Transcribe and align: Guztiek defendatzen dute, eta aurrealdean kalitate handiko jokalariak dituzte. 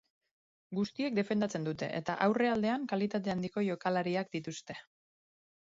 Guztiek 0.77 1.15
defendatzen 1.19 1.67
dute, 1.67 1.91
eta 1.99 2.17
aurrealdean 2.29 2.89
kalitate 2.95 3.37
handiko 3.37 3.67
jokalariak 3.69 4.35
dituzte. 4.41 4.81